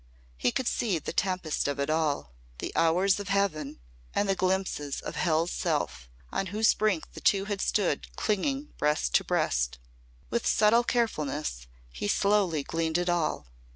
[0.35, 3.79] He could see the tempest of it all the hours of heaven
[4.15, 9.13] and the glimpses of hell's self on whose brink the two had stood clinging breast
[9.13, 9.77] to breast.
[10.31, 13.45] With subtle carefulness he slowly gleaned it all.